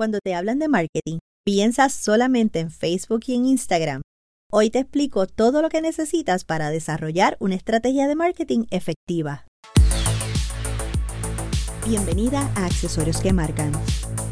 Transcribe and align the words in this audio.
Cuando 0.00 0.20
te 0.24 0.34
hablan 0.34 0.58
de 0.58 0.68
marketing, 0.68 1.18
piensas 1.44 1.92
solamente 1.92 2.58
en 2.58 2.70
Facebook 2.70 3.20
y 3.26 3.34
en 3.34 3.44
Instagram. 3.44 4.00
Hoy 4.50 4.70
te 4.70 4.78
explico 4.78 5.26
todo 5.26 5.60
lo 5.60 5.68
que 5.68 5.82
necesitas 5.82 6.44
para 6.46 6.70
desarrollar 6.70 7.36
una 7.38 7.54
estrategia 7.54 8.08
de 8.08 8.14
marketing 8.14 8.64
efectiva. 8.70 9.44
Bienvenida 11.86 12.50
a 12.54 12.64
Accesorios 12.64 13.20
que 13.20 13.34
Marcan, 13.34 13.72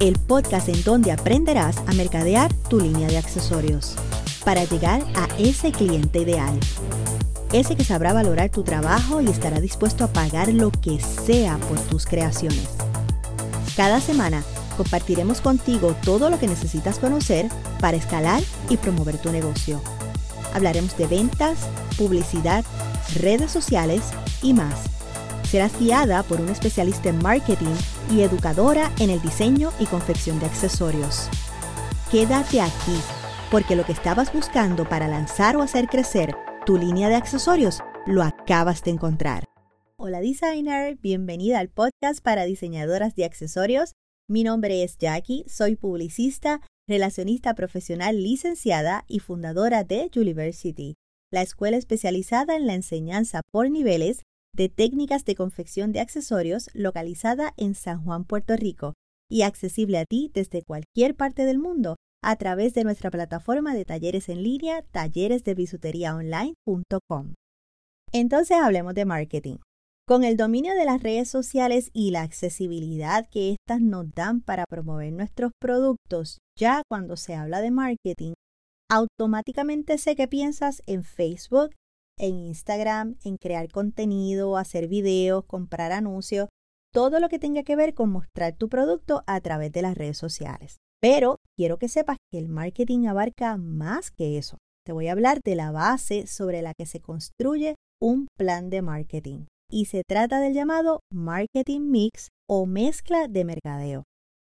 el 0.00 0.18
podcast 0.18 0.70
en 0.70 0.82
donde 0.84 1.12
aprenderás 1.12 1.76
a 1.86 1.92
mercadear 1.92 2.50
tu 2.70 2.80
línea 2.80 3.08
de 3.08 3.18
accesorios 3.18 3.94
para 4.46 4.64
llegar 4.64 5.02
a 5.16 5.28
ese 5.38 5.70
cliente 5.70 6.20
ideal. 6.20 6.58
Ese 7.52 7.76
que 7.76 7.84
sabrá 7.84 8.14
valorar 8.14 8.48
tu 8.48 8.64
trabajo 8.64 9.20
y 9.20 9.28
estará 9.28 9.60
dispuesto 9.60 10.04
a 10.04 10.14
pagar 10.14 10.48
lo 10.48 10.70
que 10.70 10.98
sea 10.98 11.58
por 11.68 11.78
tus 11.78 12.06
creaciones. 12.06 12.70
Cada 13.76 14.00
semana 14.00 14.42
compartiremos 14.78 15.42
contigo 15.42 15.94
todo 16.04 16.30
lo 16.30 16.38
que 16.38 16.46
necesitas 16.46 16.98
conocer 16.98 17.48
para 17.80 17.98
escalar 17.98 18.42
y 18.70 18.78
promover 18.78 19.18
tu 19.18 19.30
negocio. 19.30 19.82
Hablaremos 20.54 20.96
de 20.96 21.06
ventas, 21.06 21.68
publicidad, 21.98 22.64
redes 23.16 23.50
sociales 23.50 24.02
y 24.40 24.54
más. 24.54 24.84
Serás 25.42 25.78
guiada 25.78 26.22
por 26.22 26.40
un 26.40 26.48
especialista 26.48 27.08
en 27.08 27.22
marketing 27.22 27.74
y 28.10 28.22
educadora 28.22 28.90
en 28.98 29.10
el 29.10 29.20
diseño 29.20 29.72
y 29.78 29.86
confección 29.86 30.38
de 30.38 30.46
accesorios. 30.46 31.28
Quédate 32.10 32.60
aquí, 32.60 32.98
porque 33.50 33.76
lo 33.76 33.84
que 33.84 33.92
estabas 33.92 34.32
buscando 34.32 34.88
para 34.88 35.08
lanzar 35.08 35.56
o 35.56 35.62
hacer 35.62 35.88
crecer 35.88 36.34
tu 36.64 36.78
línea 36.78 37.08
de 37.08 37.16
accesorios 37.16 37.80
lo 38.06 38.22
acabas 38.22 38.82
de 38.82 38.92
encontrar. 38.92 39.44
Hola 39.96 40.20
designer, 40.20 40.96
bienvenida 40.96 41.58
al 41.58 41.68
podcast 41.68 42.22
para 42.22 42.44
diseñadoras 42.44 43.16
de 43.16 43.24
accesorios 43.24 43.94
mi 44.28 44.44
nombre 44.44 44.82
es 44.82 44.98
Jackie, 44.98 45.44
soy 45.48 45.74
publicista, 45.74 46.60
relacionista 46.86 47.54
profesional 47.54 48.22
licenciada 48.22 49.06
y 49.08 49.20
fundadora 49.20 49.84
de 49.84 50.10
University, 50.14 50.96
la 51.32 51.40
escuela 51.40 51.78
especializada 51.78 52.56
en 52.56 52.66
la 52.66 52.74
enseñanza 52.74 53.40
por 53.50 53.70
niveles 53.70 54.22
de 54.54 54.68
técnicas 54.68 55.24
de 55.24 55.34
confección 55.34 55.92
de 55.92 56.00
accesorios 56.00 56.68
localizada 56.74 57.54
en 57.56 57.74
San 57.74 58.04
Juan, 58.04 58.24
Puerto 58.24 58.54
Rico, 58.56 58.92
y 59.30 59.42
accesible 59.42 59.98
a 59.98 60.04
ti 60.04 60.30
desde 60.34 60.62
cualquier 60.62 61.14
parte 61.14 61.44
del 61.44 61.58
mundo 61.58 61.96
a 62.22 62.36
través 62.36 62.74
de 62.74 62.84
nuestra 62.84 63.10
plataforma 63.10 63.74
de 63.74 63.84
talleres 63.84 64.28
en 64.28 64.42
línea 64.42 64.82
talleresdebisuteriaonline.com. 64.90 67.34
Entonces 68.12 68.56
hablemos 68.56 68.94
de 68.94 69.04
marketing. 69.04 69.56
Con 70.08 70.24
el 70.24 70.38
dominio 70.38 70.74
de 70.74 70.86
las 70.86 71.02
redes 71.02 71.28
sociales 71.28 71.90
y 71.92 72.12
la 72.12 72.22
accesibilidad 72.22 73.28
que 73.28 73.50
éstas 73.50 73.82
nos 73.82 74.10
dan 74.14 74.40
para 74.40 74.64
promover 74.66 75.12
nuestros 75.12 75.52
productos, 75.60 76.38
ya 76.58 76.80
cuando 76.88 77.18
se 77.18 77.34
habla 77.34 77.60
de 77.60 77.70
marketing, 77.70 78.32
automáticamente 78.90 79.98
sé 79.98 80.16
que 80.16 80.26
piensas 80.26 80.80
en 80.86 81.04
Facebook, 81.04 81.74
en 82.18 82.38
Instagram, 82.38 83.16
en 83.22 83.36
crear 83.36 83.68
contenido, 83.70 84.56
hacer 84.56 84.88
videos, 84.88 85.44
comprar 85.44 85.92
anuncios, 85.92 86.48
todo 86.90 87.20
lo 87.20 87.28
que 87.28 87.38
tenga 87.38 87.62
que 87.62 87.76
ver 87.76 87.92
con 87.92 88.08
mostrar 88.08 88.56
tu 88.56 88.70
producto 88.70 89.22
a 89.26 89.42
través 89.42 89.72
de 89.72 89.82
las 89.82 89.94
redes 89.94 90.16
sociales. 90.16 90.78
Pero 91.02 91.36
quiero 91.54 91.76
que 91.76 91.90
sepas 91.90 92.16
que 92.32 92.38
el 92.38 92.48
marketing 92.48 93.08
abarca 93.08 93.58
más 93.58 94.10
que 94.10 94.38
eso. 94.38 94.56
Te 94.86 94.92
voy 94.92 95.08
a 95.08 95.12
hablar 95.12 95.40
de 95.44 95.54
la 95.54 95.70
base 95.70 96.26
sobre 96.26 96.62
la 96.62 96.72
que 96.72 96.86
se 96.86 97.00
construye 97.00 97.74
un 98.00 98.26
plan 98.38 98.70
de 98.70 98.80
marketing 98.80 99.44
y 99.70 99.86
se 99.86 100.02
trata 100.06 100.40
del 100.40 100.54
llamado 100.54 101.00
marketing 101.12 101.90
mix 101.90 102.28
o 102.48 102.66
mezcla 102.66 103.28
de 103.28 103.44
mercadeo. 103.44 104.04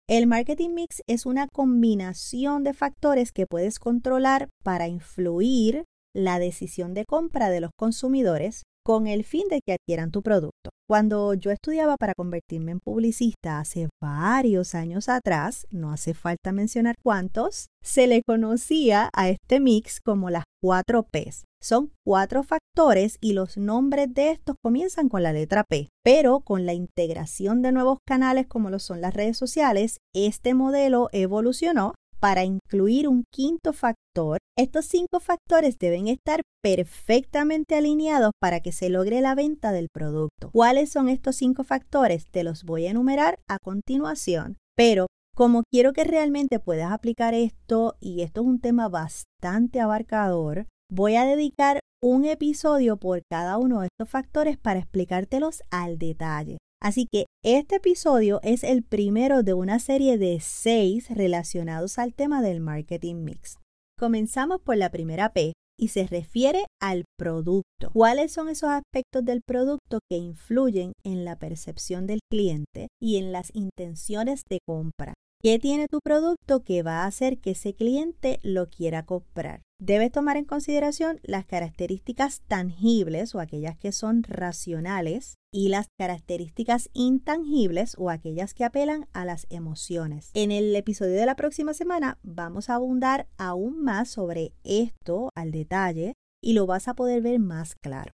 El 0.10 0.28
marketing 0.28 0.72
mix 0.72 1.02
es 1.08 1.26
una 1.26 1.48
combinación 1.48 2.64
de 2.64 2.74
factores 2.74 3.32
que 3.32 3.46
puedes 3.48 3.80
controlar 3.80 4.50
para 4.64 4.88
influir 4.88 5.86
la 6.14 6.40
decisión 6.40 6.94
de 6.94 7.06
compra 7.06 7.50
de 7.50 7.62
los 7.62 7.72
consumidores 7.78 8.64
con 8.92 9.08
el 9.08 9.24
fin 9.24 9.48
de 9.48 9.62
que 9.66 9.72
adquieran 9.72 10.12
tu 10.12 10.22
producto. 10.22 10.70
Cuando 10.86 11.34
yo 11.34 11.52
estudiaba 11.52 11.96
para 11.96 12.14
convertirme 12.14 12.74
en 12.74 12.82
publicista 12.82 13.60
hace 13.60 13.88
varios 14.02 14.76
años 14.76 15.08
atrás, 15.08 15.66
no 15.72 15.94
hace 15.94 16.14
falta 16.14 16.52
mencionar 16.52 16.96
cuántos, 17.02 17.68
se 17.82 18.08
le 18.08 18.22
conocía 18.22 19.10
a 19.14 19.30
este 19.30 19.62
mix 19.62 20.02
como 20.02 20.30
las 20.30 20.44
cuatro 20.62 21.04
Ps. 21.04 21.46
Son 21.62 21.94
cuatro 22.06 22.44
factores 22.44 23.18
y 23.22 23.32
los 23.32 23.56
nombres 23.56 24.14
de 24.14 24.32
estos 24.32 24.58
comienzan 24.62 25.08
con 25.08 25.24
la 25.24 25.32
letra 25.32 25.64
P. 25.64 25.88
Pero 26.04 26.42
con 26.42 26.66
la 26.66 26.74
integración 26.74 27.62
de 27.62 27.72
nuevos 27.72 28.00
canales 28.06 28.48
como 28.48 28.70
lo 28.70 28.80
son 28.80 29.00
las 29.00 29.14
redes 29.14 29.38
sociales, 29.38 30.00
este 30.14 30.54
modelo 30.54 31.08
evolucionó 31.14 31.94
para 32.22 32.44
incluir 32.46 33.08
un 33.08 33.24
quinto 33.34 33.74
factor, 33.74 34.38
estos 34.56 34.86
cinco 34.86 35.20
factores 35.20 35.80
deben 35.80 36.08
estar 36.08 36.42
perfectamente 36.64 37.76
alineados 37.76 38.32
para 38.40 38.60
que 38.60 38.72
se 38.72 38.90
logre 38.90 39.22
la 39.22 39.34
venta 39.34 39.72
del 39.72 39.88
producto. 39.92 40.52
¿Cuáles 40.54 40.92
son 40.92 41.10
estos 41.10 41.36
cinco 41.36 41.64
factores? 41.64 42.26
Te 42.30 42.44
los 42.44 42.64
voy 42.64 42.86
a 42.86 42.92
enumerar 42.92 43.40
a 43.50 43.58
continuación, 43.58 44.58
pero 44.78 45.08
como 45.36 45.64
quiero 45.72 45.94
que 45.94 46.04
realmente 46.04 46.60
puedas 46.60 46.92
aplicar 46.92 47.34
esto, 47.34 47.96
y 48.00 48.22
esto 48.22 48.42
es 48.42 48.48
un 48.48 48.60
tema 48.60 48.88
bastante 48.88 49.80
abarcador, 49.80 50.68
voy 50.92 51.16
a 51.16 51.26
dedicar 51.26 51.80
un 52.04 52.26
episodio 52.26 52.98
por 52.98 53.22
cada 53.32 53.58
uno 53.58 53.82
de 53.82 53.88
estos 53.88 54.10
factores 54.10 54.60
para 54.60 54.80
explicártelos 54.80 55.64
al 55.72 55.98
detalle. 55.98 56.58
Así 56.82 57.06
que 57.06 57.28
este 57.44 57.76
episodio 57.76 58.40
es 58.42 58.64
el 58.64 58.82
primero 58.82 59.44
de 59.44 59.54
una 59.54 59.78
serie 59.78 60.18
de 60.18 60.40
seis 60.40 61.12
relacionados 61.12 62.00
al 62.00 62.16
tema 62.16 62.42
del 62.42 62.60
marketing 62.60 63.24
mix. 63.24 63.60
Comenzamos 64.00 64.62
por 64.62 64.78
la 64.78 64.90
primera 64.90 65.32
P 65.32 65.54
y 65.78 65.90
se 65.90 66.08
refiere 66.08 66.66
al 66.82 67.06
producto. 67.20 67.92
¿Cuáles 67.94 68.34
son 68.34 68.50
esos 68.50 68.70
aspectos 68.70 69.24
del 69.24 69.42
producto 69.46 70.00
que 70.10 70.18
influyen 70.18 70.94
en 71.04 71.24
la 71.24 71.38
percepción 71.38 72.08
del 72.08 72.20
cliente 72.32 72.88
y 73.00 73.18
en 73.18 73.32
las 73.32 73.52
intenciones 73.54 74.42
de 74.50 74.58
compra? 74.66 75.14
¿Qué 75.44 75.58
tiene 75.58 75.88
tu 75.88 76.02
producto 76.04 76.64
que 76.64 76.84
va 76.84 77.02
a 77.02 77.08
hacer 77.08 77.40
que 77.40 77.52
ese 77.52 77.74
cliente 77.74 78.40
lo 78.44 78.70
quiera 78.70 79.08
comprar? 79.08 79.64
Debes 79.80 80.12
tomar 80.12 80.38
en 80.38 80.46
consideración 80.46 81.20
las 81.24 81.48
características 81.48 82.42
tangibles 82.48 83.34
o 83.34 83.40
aquellas 83.40 83.76
que 83.76 83.92
son 83.92 84.22
racionales 84.22 85.38
y 85.52 85.70
las 85.70 85.88
características 85.98 86.92
intangibles 86.94 87.96
o 87.98 88.12
aquellas 88.12 88.54
que 88.54 88.66
apelan 88.66 89.08
a 89.14 89.26
las 89.26 89.48
emociones. 89.50 90.30
En 90.36 90.52
el 90.52 90.76
episodio 90.76 91.16
de 91.16 91.26
la 91.26 91.36
próxima 91.36 91.74
semana 91.74 92.20
vamos 92.22 92.70
a 92.70 92.76
abundar 92.76 93.28
aún 93.40 93.84
más 93.84 94.10
sobre 94.10 94.54
esto 94.64 95.30
al 95.36 95.50
detalle 95.50 96.14
y 96.40 96.54
lo 96.54 96.68
vas 96.68 96.88
a 96.88 96.94
poder 96.94 97.24
ver 97.24 97.40
más 97.40 97.74
claro. 97.74 98.12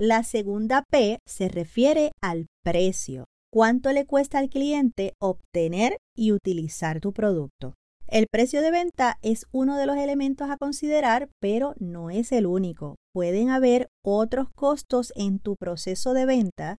La 0.00 0.22
segunda 0.22 0.84
P 0.88 1.18
se 1.26 1.48
refiere 1.48 2.12
al 2.22 2.46
precio 2.62 3.24
cuánto 3.52 3.92
le 3.92 4.06
cuesta 4.06 4.38
al 4.38 4.48
cliente 4.48 5.14
obtener 5.20 5.98
y 6.16 6.32
utilizar 6.32 7.00
tu 7.00 7.12
producto. 7.12 7.74
El 8.06 8.26
precio 8.26 8.62
de 8.62 8.70
venta 8.70 9.18
es 9.20 9.46
uno 9.52 9.76
de 9.76 9.84
los 9.84 9.98
elementos 9.98 10.48
a 10.50 10.56
considerar, 10.56 11.28
pero 11.40 11.74
no 11.78 12.08
es 12.08 12.32
el 12.32 12.46
único. 12.46 12.96
Pueden 13.12 13.50
haber 13.50 13.88
otros 14.02 14.48
costos 14.54 15.12
en 15.14 15.38
tu 15.40 15.56
proceso 15.56 16.14
de 16.14 16.24
venta 16.24 16.76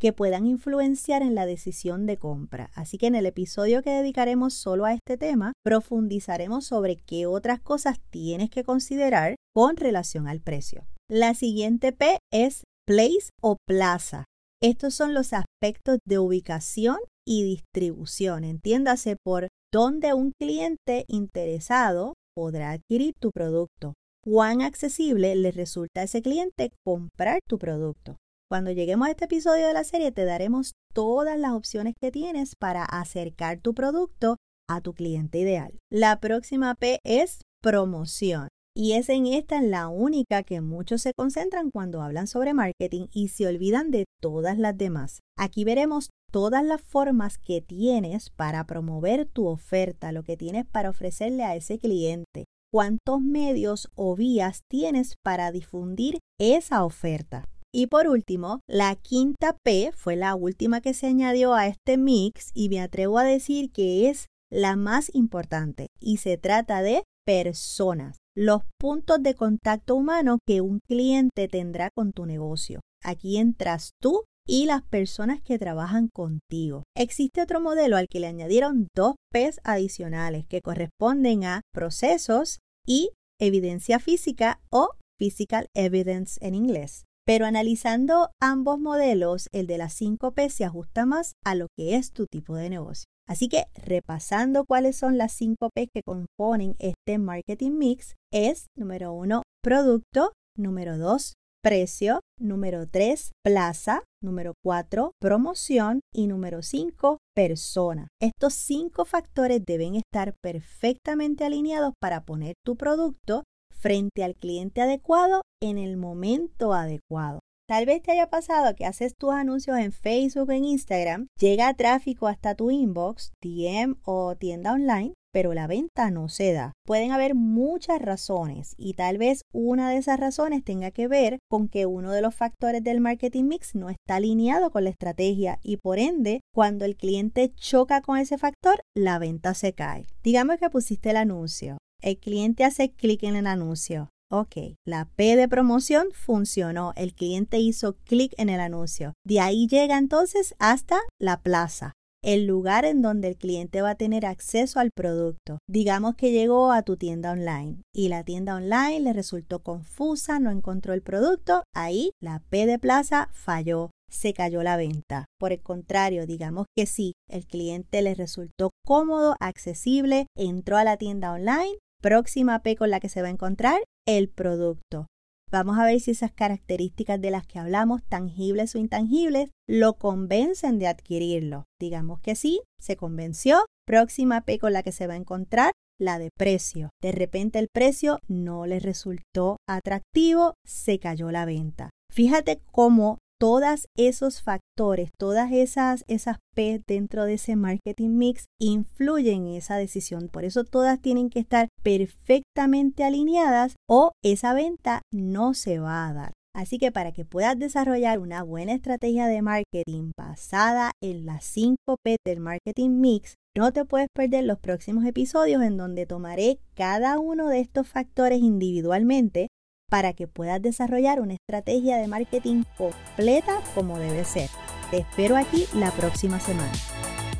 que 0.00 0.14
puedan 0.14 0.46
influenciar 0.46 1.20
en 1.20 1.34
la 1.34 1.44
decisión 1.44 2.06
de 2.06 2.16
compra. 2.16 2.70
Así 2.74 2.96
que 2.96 3.06
en 3.06 3.14
el 3.14 3.26
episodio 3.26 3.82
que 3.82 3.90
dedicaremos 3.90 4.54
solo 4.54 4.86
a 4.86 4.94
este 4.94 5.18
tema, 5.18 5.52
profundizaremos 5.62 6.64
sobre 6.64 6.96
qué 6.96 7.26
otras 7.26 7.60
cosas 7.60 8.00
tienes 8.08 8.48
que 8.48 8.64
considerar 8.64 9.36
con 9.54 9.76
relación 9.76 10.26
al 10.26 10.40
precio. 10.40 10.86
La 11.08 11.34
siguiente 11.34 11.92
P 11.92 12.18
es 12.32 12.64
place 12.86 13.28
o 13.42 13.56
plaza. 13.66 14.24
Estos 14.62 14.94
son 14.94 15.14
los 15.14 15.32
aspectos 15.32 16.00
de 16.06 16.18
ubicación 16.18 16.98
y 17.26 17.44
distribución. 17.44 18.44
Entiéndase 18.44 19.16
por 19.16 19.48
dónde 19.72 20.12
un 20.12 20.32
cliente 20.38 21.06
interesado 21.08 22.12
podrá 22.36 22.72
adquirir 22.72 23.14
tu 23.18 23.30
producto. 23.30 23.94
Cuán 24.22 24.60
accesible 24.60 25.34
le 25.34 25.50
resulta 25.50 26.02
a 26.02 26.04
ese 26.04 26.20
cliente 26.20 26.72
comprar 26.84 27.40
tu 27.48 27.58
producto. 27.58 28.18
Cuando 28.50 28.70
lleguemos 28.70 29.08
a 29.08 29.12
este 29.12 29.24
episodio 29.24 29.66
de 29.66 29.72
la 29.72 29.84
serie 29.84 30.12
te 30.12 30.26
daremos 30.26 30.72
todas 30.92 31.38
las 31.38 31.52
opciones 31.52 31.94
que 31.98 32.10
tienes 32.10 32.54
para 32.54 32.84
acercar 32.84 33.60
tu 33.60 33.72
producto 33.72 34.36
a 34.68 34.82
tu 34.82 34.92
cliente 34.92 35.38
ideal. 35.38 35.78
La 35.90 36.20
próxima 36.20 36.74
P 36.74 36.98
es 37.02 37.40
promoción. 37.62 38.48
Y 38.76 38.92
es 38.92 39.08
en 39.08 39.26
esta 39.26 39.60
la 39.60 39.88
única 39.88 40.42
que 40.42 40.60
muchos 40.60 41.02
se 41.02 41.12
concentran 41.12 41.70
cuando 41.70 42.02
hablan 42.02 42.26
sobre 42.26 42.54
marketing 42.54 43.08
y 43.12 43.28
se 43.28 43.46
olvidan 43.46 43.90
de 43.90 44.04
todas 44.20 44.58
las 44.58 44.78
demás. 44.78 45.20
Aquí 45.36 45.64
veremos 45.64 46.10
todas 46.30 46.64
las 46.64 46.80
formas 46.80 47.38
que 47.38 47.60
tienes 47.60 48.30
para 48.30 48.64
promover 48.64 49.26
tu 49.26 49.46
oferta, 49.48 50.12
lo 50.12 50.22
que 50.22 50.36
tienes 50.36 50.66
para 50.66 50.90
ofrecerle 50.90 51.42
a 51.42 51.56
ese 51.56 51.78
cliente, 51.78 52.44
cuántos 52.72 53.20
medios 53.20 53.90
o 53.96 54.14
vías 54.14 54.60
tienes 54.68 55.14
para 55.24 55.50
difundir 55.50 56.18
esa 56.38 56.84
oferta. 56.84 57.48
Y 57.72 57.86
por 57.86 58.08
último, 58.08 58.60
la 58.68 58.94
quinta 58.96 59.56
P 59.64 59.92
fue 59.94 60.16
la 60.16 60.34
última 60.34 60.80
que 60.80 60.94
se 60.94 61.06
añadió 61.06 61.54
a 61.54 61.66
este 61.66 61.96
mix 61.96 62.50
y 62.54 62.68
me 62.68 62.80
atrevo 62.80 63.18
a 63.18 63.24
decir 63.24 63.70
que 63.70 64.08
es 64.08 64.26
la 64.52 64.74
más 64.74 65.14
importante, 65.14 65.86
y 66.00 66.16
se 66.16 66.36
trata 66.36 66.82
de 66.82 67.04
personas, 67.24 68.18
los 68.36 68.62
puntos 68.78 69.22
de 69.22 69.34
contacto 69.34 69.94
humano 69.94 70.38
que 70.46 70.60
un 70.60 70.80
cliente 70.88 71.48
tendrá 71.48 71.90
con 71.90 72.12
tu 72.12 72.26
negocio. 72.26 72.80
Aquí 73.02 73.38
entras 73.38 73.90
tú 74.00 74.24
y 74.46 74.66
las 74.66 74.82
personas 74.82 75.40
que 75.42 75.58
trabajan 75.58 76.08
contigo. 76.08 76.84
Existe 76.96 77.42
otro 77.42 77.60
modelo 77.60 77.96
al 77.96 78.08
que 78.08 78.20
le 78.20 78.26
añadieron 78.26 78.88
dos 78.94 79.14
P's 79.32 79.60
adicionales 79.64 80.46
que 80.46 80.60
corresponden 80.60 81.44
a 81.44 81.60
procesos 81.72 82.58
y 82.86 83.10
evidencia 83.40 83.98
física 83.98 84.60
o 84.70 84.90
physical 85.18 85.66
evidence 85.74 86.38
en 86.40 86.54
inglés. 86.54 87.04
Pero 87.26 87.46
analizando 87.46 88.30
ambos 88.40 88.80
modelos, 88.80 89.48
el 89.52 89.66
de 89.66 89.78
las 89.78 89.92
5 89.94 90.32
P 90.32 90.50
se 90.50 90.64
ajusta 90.64 91.06
más 91.06 91.34
a 91.44 91.54
lo 91.54 91.68
que 91.76 91.96
es 91.96 92.12
tu 92.12 92.26
tipo 92.26 92.56
de 92.56 92.70
negocio. 92.70 93.04
Así 93.30 93.48
que 93.48 93.66
repasando 93.76 94.64
cuáles 94.64 94.96
son 94.96 95.16
las 95.16 95.30
5 95.34 95.70
P 95.72 95.86
que 95.86 96.02
componen 96.02 96.74
este 96.80 97.16
marketing 97.18 97.70
mix, 97.78 98.16
es 98.32 98.66
número 98.76 99.12
1, 99.12 99.44
producto, 99.62 100.32
número 100.58 100.98
2, 100.98 101.34
precio, 101.62 102.22
número 102.40 102.88
3, 102.88 103.30
plaza, 103.44 104.02
número 104.20 104.54
4, 104.64 105.12
promoción 105.20 106.00
y 106.12 106.26
número 106.26 106.62
5, 106.62 107.18
persona. 107.32 108.08
Estos 108.20 108.54
cinco 108.54 109.04
factores 109.04 109.62
deben 109.64 109.94
estar 109.94 110.34
perfectamente 110.42 111.44
alineados 111.44 111.92
para 112.00 112.24
poner 112.24 112.54
tu 112.66 112.74
producto 112.74 113.44
frente 113.72 114.24
al 114.24 114.34
cliente 114.34 114.80
adecuado 114.80 115.42
en 115.62 115.78
el 115.78 115.96
momento 115.96 116.74
adecuado. 116.74 117.38
Tal 117.70 117.86
vez 117.86 118.02
te 118.02 118.10
haya 118.10 118.28
pasado 118.28 118.74
que 118.74 118.84
haces 118.84 119.14
tus 119.14 119.30
anuncios 119.30 119.78
en 119.78 119.92
Facebook 119.92 120.50
en 120.50 120.64
Instagram, 120.64 121.28
llega 121.38 121.72
tráfico 121.74 122.26
hasta 122.26 122.56
tu 122.56 122.72
inbox, 122.72 123.30
DM 123.40 123.94
o 124.02 124.34
tienda 124.34 124.72
online, 124.72 125.14
pero 125.32 125.54
la 125.54 125.68
venta 125.68 126.10
no 126.10 126.28
se 126.28 126.52
da. 126.52 126.72
Pueden 126.84 127.12
haber 127.12 127.36
muchas 127.36 128.02
razones 128.02 128.74
y 128.76 128.94
tal 128.94 129.18
vez 129.18 129.42
una 129.52 129.88
de 129.88 129.98
esas 129.98 130.18
razones 130.18 130.64
tenga 130.64 130.90
que 130.90 131.06
ver 131.06 131.38
con 131.48 131.68
que 131.68 131.86
uno 131.86 132.10
de 132.10 132.22
los 132.22 132.34
factores 132.34 132.82
del 132.82 133.00
marketing 133.00 133.44
mix 133.44 133.76
no 133.76 133.88
está 133.88 134.16
alineado 134.16 134.72
con 134.72 134.82
la 134.82 134.90
estrategia 134.90 135.60
y 135.62 135.76
por 135.76 136.00
ende, 136.00 136.40
cuando 136.52 136.84
el 136.84 136.96
cliente 136.96 137.52
choca 137.54 138.00
con 138.00 138.18
ese 138.18 138.36
factor, 138.36 138.80
la 138.96 139.20
venta 139.20 139.54
se 139.54 139.74
cae. 139.74 140.06
Digamos 140.24 140.56
que 140.56 140.70
pusiste 140.70 141.10
el 141.10 141.18
anuncio. 141.18 141.78
El 142.02 142.18
cliente 142.18 142.64
hace 142.64 142.90
clic 142.90 143.22
en 143.22 143.36
el 143.36 143.46
anuncio. 143.46 144.08
Ok, 144.32 144.76
la 144.86 145.06
P 145.16 145.34
de 145.34 145.48
promoción 145.48 146.06
funcionó. 146.12 146.92
El 146.94 147.14
cliente 147.14 147.58
hizo 147.58 147.96
clic 148.04 148.32
en 148.38 148.48
el 148.48 148.60
anuncio. 148.60 149.12
De 149.26 149.40
ahí 149.40 149.66
llega 149.66 149.98
entonces 149.98 150.54
hasta 150.60 151.00
la 151.18 151.42
plaza, 151.42 151.94
el 152.22 152.46
lugar 152.46 152.84
en 152.84 153.02
donde 153.02 153.26
el 153.26 153.36
cliente 153.36 153.82
va 153.82 153.90
a 153.90 153.94
tener 153.96 154.24
acceso 154.24 154.78
al 154.78 154.92
producto. 154.94 155.58
Digamos 155.68 156.14
que 156.14 156.30
llegó 156.30 156.70
a 156.70 156.82
tu 156.82 156.96
tienda 156.96 157.32
online 157.32 157.82
y 157.92 158.08
la 158.08 158.22
tienda 158.22 158.54
online 158.54 159.00
le 159.00 159.12
resultó 159.12 159.64
confusa, 159.64 160.38
no 160.38 160.52
encontró 160.52 160.94
el 160.94 161.02
producto. 161.02 161.64
Ahí 161.74 162.12
la 162.22 162.40
P 162.50 162.66
de 162.66 162.78
plaza 162.78 163.30
falló 163.32 163.90
se 164.12 164.32
cayó 164.32 164.62
la 164.62 164.76
venta. 164.76 165.26
Por 165.38 165.52
el 165.52 165.62
contrario, 165.62 166.26
digamos 166.26 166.66
que 166.76 166.86
sí, 166.86 167.14
el 167.28 167.46
cliente 167.46 168.02
le 168.02 168.14
resultó 168.14 168.70
cómodo, 168.84 169.36
accesible, 169.38 170.26
entró 170.36 170.76
a 170.76 170.84
la 170.84 170.96
tienda 170.96 171.32
online, 171.32 171.78
próxima 172.02 172.60
P 172.60 172.74
con 172.76 172.90
la 172.90 172.98
que 172.98 173.08
se 173.08 173.22
va 173.22 173.28
a 173.28 173.32
encontrar 173.32 173.80
el 174.06 174.28
producto. 174.28 175.06
Vamos 175.50 175.78
a 175.78 175.84
ver 175.84 175.98
si 175.98 176.12
esas 176.12 176.32
características 176.32 177.20
de 177.20 177.32
las 177.32 177.44
que 177.46 177.58
hablamos, 177.58 178.04
tangibles 178.04 178.74
o 178.74 178.78
intangibles, 178.78 179.50
lo 179.68 179.94
convencen 179.94 180.78
de 180.78 180.86
adquirirlo. 180.86 181.64
Digamos 181.80 182.20
que 182.20 182.36
sí, 182.36 182.62
se 182.78 182.96
convenció. 182.96 183.64
Próxima 183.84 184.42
P 184.42 184.60
con 184.60 184.72
la 184.72 184.84
que 184.84 184.92
se 184.92 185.08
va 185.08 185.14
a 185.14 185.16
encontrar, 185.16 185.72
la 185.98 186.20
de 186.20 186.30
precio. 186.36 186.90
De 187.02 187.10
repente 187.10 187.58
el 187.58 187.68
precio 187.72 188.20
no 188.28 188.66
le 188.66 188.78
resultó 188.78 189.56
atractivo, 189.68 190.54
se 190.64 191.00
cayó 191.00 191.32
la 191.32 191.44
venta. 191.44 191.90
Fíjate 192.12 192.60
cómo 192.70 193.18
todos 193.40 193.86
esos 193.96 194.42
factores, 194.42 195.10
todas 195.18 195.50
esas, 195.50 196.04
esas 196.08 196.36
P 196.54 196.82
dentro 196.86 197.24
de 197.24 197.34
ese 197.34 197.56
marketing 197.56 198.10
mix 198.10 198.44
influyen 198.60 199.46
en 199.46 199.54
esa 199.54 199.76
decisión. 199.76 200.28
Por 200.28 200.44
eso 200.44 200.64
todas 200.64 201.00
tienen 201.00 201.30
que 201.30 201.40
estar 201.40 201.68
perfectamente 201.82 203.02
alineadas 203.02 203.76
o 203.88 204.12
esa 204.22 204.52
venta 204.52 205.00
no 205.10 205.54
se 205.54 205.78
va 205.78 206.06
a 206.06 206.12
dar. 206.12 206.32
Así 206.54 206.78
que 206.78 206.92
para 206.92 207.12
que 207.12 207.24
puedas 207.24 207.58
desarrollar 207.58 208.18
una 208.18 208.42
buena 208.42 208.74
estrategia 208.74 209.26
de 209.26 209.40
marketing 209.40 210.10
basada 210.18 210.90
en 211.00 211.24
las 211.24 211.44
5 211.44 211.76
P 212.02 212.16
del 212.26 212.40
marketing 212.40 213.00
mix, 213.00 213.36
no 213.56 213.72
te 213.72 213.84
puedes 213.84 214.08
perder 214.14 214.44
los 214.44 214.58
próximos 214.58 215.06
episodios 215.06 215.62
en 215.62 215.76
donde 215.76 216.06
tomaré 216.06 216.58
cada 216.74 217.18
uno 217.18 217.48
de 217.48 217.60
estos 217.60 217.88
factores 217.88 218.40
individualmente 218.40 219.48
para 219.90 220.14
que 220.14 220.26
puedas 220.26 220.62
desarrollar 220.62 221.20
una 221.20 221.34
estrategia 221.34 221.98
de 221.98 222.08
marketing 222.08 222.62
completa 222.78 223.60
como 223.74 223.98
debe 223.98 224.24
ser. 224.24 224.48
Te 224.90 224.98
espero 224.98 225.36
aquí 225.36 225.66
la 225.74 225.90
próxima 225.90 226.40
semana. 226.40 226.72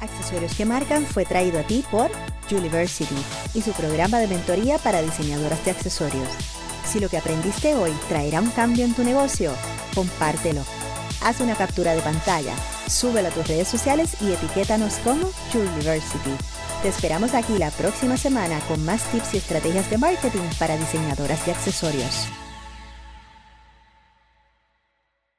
Accesorios 0.01 0.55
que 0.57 0.67
marcan 0.67 1.05
fue 1.05 1.25
traído 1.25 1.59
a 1.59 1.63
ti 1.63 1.85
por 1.91 2.11
University 2.51 3.17
y 3.55 3.63
su 3.63 3.73
programa 3.73 4.19
de 4.19 4.27
mentoría 4.27 4.79
para 4.79 5.03
diseñadoras 5.03 5.65
de 5.65 5.71
accesorios. 5.71 6.29
Si 6.85 6.99
lo 6.99 7.09
que 7.09 7.19
aprendiste 7.19 7.75
hoy 7.75 7.93
traerá 8.09 8.41
un 8.41 8.51
cambio 8.51 8.85
en 8.85 8.95
tu 8.95 9.05
negocio, 9.05 9.53
compártelo. 9.95 10.63
Haz 11.23 11.41
una 11.41 11.55
captura 11.55 11.95
de 11.95 12.01
pantalla, 12.01 12.55
súbelo 12.89 13.29
a 13.29 13.31
tus 13.31 13.47
redes 13.47 13.69
sociales 13.69 14.17
y 14.21 14.33
etiquétanos 14.33 14.95
como 15.05 15.31
University. 15.55 16.35
Te 16.83 16.89
esperamos 16.89 17.35
aquí 17.35 17.59
la 17.59 17.71
próxima 17.71 18.17
semana 18.17 18.59
con 18.67 18.85
más 18.85 19.03
tips 19.13 19.35
y 19.35 19.37
estrategias 19.37 19.91
de 19.91 19.99
marketing 19.99 20.49
para 20.59 20.79
diseñadoras 20.79 21.45
de 21.45 21.53
accesorios. 21.53 22.29